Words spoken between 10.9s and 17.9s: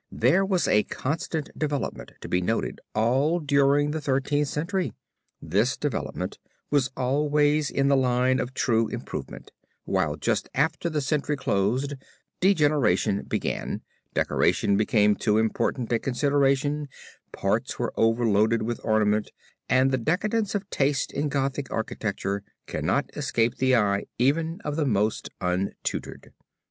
century closed degeneration began, decoration became too important a consideration, parts